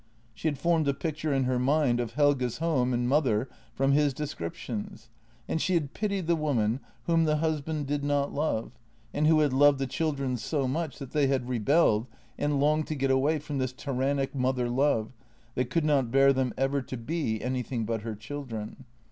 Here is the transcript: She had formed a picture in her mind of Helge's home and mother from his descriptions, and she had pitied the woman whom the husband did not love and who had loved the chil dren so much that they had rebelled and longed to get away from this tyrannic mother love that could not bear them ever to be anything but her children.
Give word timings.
She 0.33 0.47
had 0.47 0.57
formed 0.57 0.87
a 0.87 0.95
picture 0.95 1.31
in 1.31 1.43
her 1.43 1.59
mind 1.59 1.99
of 1.99 2.13
Helge's 2.13 2.57
home 2.57 2.91
and 2.91 3.07
mother 3.07 3.47
from 3.75 3.91
his 3.91 4.15
descriptions, 4.15 5.09
and 5.47 5.61
she 5.61 5.75
had 5.75 5.93
pitied 5.93 6.25
the 6.25 6.35
woman 6.35 6.79
whom 7.05 7.25
the 7.25 7.35
husband 7.37 7.85
did 7.85 8.03
not 8.03 8.33
love 8.33 8.71
and 9.13 9.27
who 9.27 9.41
had 9.41 9.53
loved 9.53 9.77
the 9.77 9.85
chil 9.85 10.11
dren 10.11 10.37
so 10.37 10.67
much 10.67 10.97
that 10.97 11.11
they 11.11 11.27
had 11.27 11.47
rebelled 11.47 12.07
and 12.35 12.59
longed 12.59 12.87
to 12.87 12.95
get 12.95 13.11
away 13.11 13.37
from 13.37 13.59
this 13.59 13.73
tyrannic 13.73 14.33
mother 14.33 14.71
love 14.71 15.11
that 15.53 15.69
could 15.69 15.85
not 15.85 16.09
bear 16.09 16.33
them 16.33 16.51
ever 16.57 16.81
to 16.81 16.97
be 16.97 17.39
anything 17.39 17.85
but 17.85 18.01
her 18.01 18.15
children. 18.15 18.85